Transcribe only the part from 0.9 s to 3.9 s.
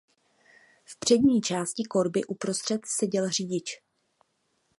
přední části korby uprostřed seděl řidič.